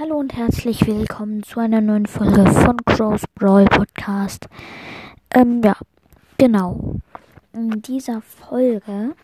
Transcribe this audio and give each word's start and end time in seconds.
Hallo 0.00 0.16
und 0.16 0.36
herzlich 0.36 0.86
willkommen 0.86 1.42
zu 1.42 1.58
einer 1.58 1.80
neuen 1.80 2.06
Folge 2.06 2.46
von 2.52 2.76
Crows 2.84 3.22
Brawl 3.34 3.64
Podcast. 3.64 4.48
Ähm, 5.34 5.60
ja, 5.64 5.76
genau. 6.36 7.00
In 7.52 7.82
dieser 7.82 8.22
Folge 8.22 9.16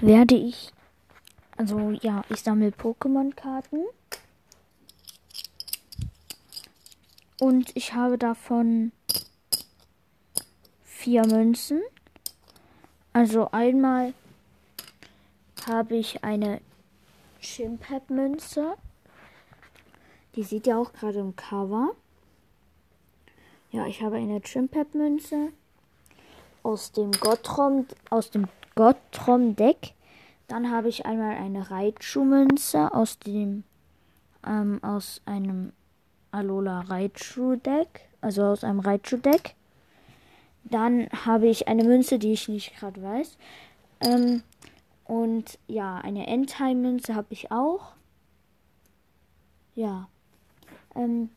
werde 0.00 0.34
ich, 0.34 0.72
also 1.56 1.92
ja, 2.02 2.24
ich 2.30 2.42
sammle 2.42 2.70
Pokémon-Karten. 2.70 3.84
Und 7.38 7.76
ich 7.76 7.94
habe 7.94 8.18
davon 8.18 8.90
vier 10.82 11.24
Münzen. 11.28 11.80
Also 13.12 13.48
einmal 13.52 14.14
habe 15.64 15.94
ich 15.94 16.24
eine 16.24 16.60
Chimpep-Münze. 17.40 18.74
Die 20.34 20.42
sieht 20.42 20.66
ihr 20.66 20.78
auch 20.78 20.92
gerade 20.92 21.18
im 21.18 21.34
Cover. 21.36 21.94
Ja, 23.70 23.86
ich 23.86 24.02
habe 24.02 24.16
eine 24.16 24.40
Chimpep-Münze 24.40 25.52
aus 26.62 26.92
dem 26.92 27.12
Gottrom, 27.12 27.86
aus 28.10 28.30
dem 28.30 28.46
Gottrom-Deck. 28.74 29.94
Dann 30.46 30.70
habe 30.70 30.88
ich 30.88 31.04
einmal 31.04 31.36
eine 31.36 31.70
Raichu-Münze 31.70 32.94
aus 32.94 33.18
dem, 33.18 33.64
ähm, 34.46 34.82
aus 34.82 35.20
einem 35.26 35.72
Alola 36.30 36.80
Raichu-Deck, 36.80 38.08
also 38.20 38.44
aus 38.44 38.64
einem 38.64 38.80
Raichu-Deck. 38.80 39.54
Dann 40.64 41.08
habe 41.24 41.48
ich 41.48 41.68
eine 41.68 41.84
Münze, 41.84 42.18
die 42.18 42.32
ich 42.32 42.48
nicht 42.48 42.76
gerade 42.76 43.02
weiß. 43.02 43.36
Ähm, 44.00 44.42
und 45.04 45.58
ja, 45.66 45.96
eine 45.98 46.26
Endtime-Münze 46.26 47.14
habe 47.14 47.28
ich 47.30 47.50
auch. 47.50 47.92
Ja. 49.74 50.08
Ähm, 50.94 51.30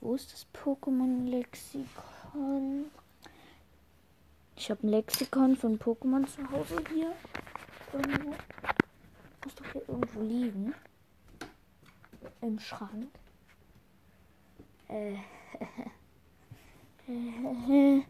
wo 0.00 0.14
ist 0.14 0.32
das 0.32 0.46
Pokémon-Lexikon? 0.52 2.86
Ich 4.56 4.70
habe 4.70 4.86
ein 4.86 4.90
Lexikon 4.90 5.56
von 5.56 5.78
Pokémon 5.78 6.26
zu 6.26 6.50
Hause 6.50 6.76
hier. 6.92 7.12
Irgendwo. 7.92 8.34
Muss 9.44 9.54
doch 9.56 9.72
hier 9.72 9.88
irgendwo 9.88 10.22
liegen. 10.22 10.74
Im 12.40 12.58
Schrank. 12.58 13.08
Äh. 14.88 15.16
Wo 17.06 18.02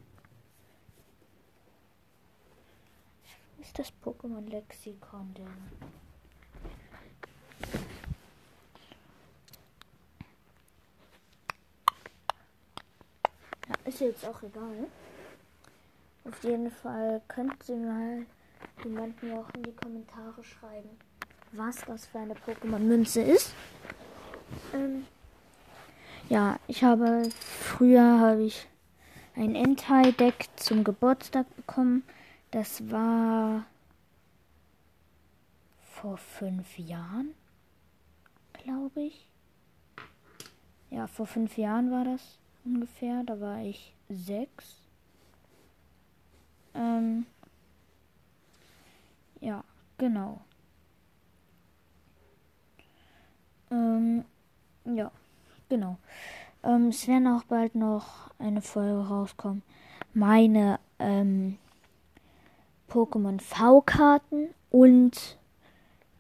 ist 3.61 3.79
das 3.79 3.93
Pokémon-Lexikon 4.05 5.35
denn? 5.35 5.47
Ja, 13.73 13.89
ist 13.89 14.01
jetzt 14.01 14.27
auch 14.27 14.43
egal. 14.43 14.87
Auf 16.25 16.45
jeden 16.45 16.71
Fall 16.71 17.23
könnt 17.29 17.69
ihr 17.69 17.77
mal 17.77 18.27
jemand 18.85 19.23
mir 19.23 19.39
auch 19.39 19.49
in 19.55 19.63
die 19.63 19.73
Kommentare 19.73 20.43
schreiben, 20.45 20.91
was 21.53 21.77
das 21.87 22.07
für 22.07 22.19
eine 22.19 22.35
Pokémon-Münze 22.35 23.23
ist. 23.23 23.55
Ähm, 24.75 25.07
ja, 26.29 26.59
ich 26.69 26.85
habe 26.85 27.29
früher 27.41 28.21
habe 28.21 28.43
ich 28.43 28.67
ein 29.35 29.55
Entei-Deck 29.55 30.49
zum 30.57 30.85
Geburtstag 30.85 31.47
bekommen. 31.57 32.05
Das 32.51 32.91
war 32.91 33.65
vor 35.81 36.19
fünf 36.19 36.79
Jahren, 36.79 37.35
glaube 38.53 39.03
ich. 39.03 39.27
Ja, 40.91 41.07
vor 41.07 41.27
fünf 41.27 41.57
Jahren 41.57 41.91
war 41.91 42.05
das 42.05 42.39
ungefähr. 42.65 43.23
Da 43.25 43.41
war 43.41 43.63
ich 43.63 43.95
sechs. 44.09 44.77
Ähm, 46.75 47.27
ja, 49.41 49.65
genau. 49.99 50.41
Ähm, 53.71 54.25
ja, 54.85 55.11
genau. 55.69 55.97
Ähm, 56.63 56.89
es 56.89 57.09
werden 57.09 57.27
auch 57.27 57.45
bald 57.45 57.75
noch 57.75 58.31
eine 58.39 58.63
Folge 58.63 59.09
rauskommen. 59.09 59.63
Meine 60.15 60.79
ähm, 60.99 61.59
Pokémon 62.89 63.41
V-Karten 63.41 64.49
und 64.71 65.39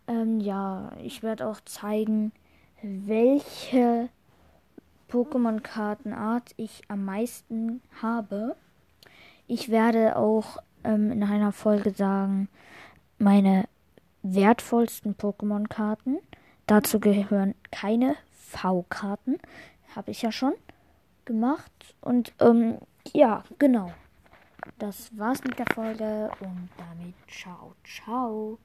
ähm, 0.07 0.41
ja, 0.41 0.93
ich 1.03 1.23
werde 1.23 1.47
auch 1.47 1.61
zeigen, 1.61 2.33
welche 2.83 4.09
Pokémon-Kartenart 5.13 6.55
ich 6.57 6.81
am 6.89 7.05
meisten 7.05 7.83
habe. 8.01 8.57
Ich 9.47 9.69
werde 9.69 10.17
auch 10.17 10.57
ähm, 10.85 11.13
in 11.13 11.23
einer 11.23 11.53
Folge 11.53 11.91
sagen, 11.91 12.49
meine 13.19 13.69
wertvollsten 14.23 15.15
Pokémon-Karten. 15.15 16.19
Dazu 16.67 16.99
gehören 16.99 17.55
keine 17.71 18.17
V-Karten. 18.33 19.37
Habe 19.95 20.13
ich 20.13 20.23
ja 20.23 20.33
schon 20.33 20.55
gemacht. 21.27 21.73
Und 22.01 22.33
ähm, 22.41 22.79
ja, 23.13 23.45
genau. 23.59 23.93
Das 24.79 25.11
war's 25.19 25.45
mit 25.45 25.59
der 25.59 25.67
Folge 25.75 26.31
und 26.41 26.71
damit 26.79 27.15
ciao, 27.29 27.75
ciao. 27.85 28.59